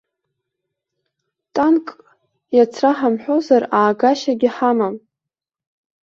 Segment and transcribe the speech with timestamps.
[1.55, 1.87] Танкк
[2.55, 4.95] иацраҳамҳәозар аагашьагьы ҳамам.